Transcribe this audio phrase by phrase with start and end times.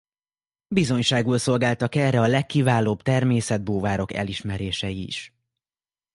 [0.67, 5.33] Bizonyságul szolgáltak erre a legkiválóbb természetbúvárok elismerései is.